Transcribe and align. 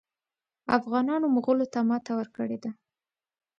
افغانانو 0.77 1.27
مغولو 1.35 1.65
ته 1.73 1.79
ماته 1.89 2.11
ورکړې 2.19 2.57
ده. 2.63 2.71